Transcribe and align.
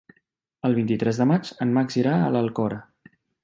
El 0.69 0.77
vint-i-tres 0.77 1.21
de 1.21 1.27
maig 1.33 1.53
en 1.67 1.77
Max 1.77 2.01
irà 2.05 2.17
a 2.23 2.35
l'Alcora. 2.37 2.85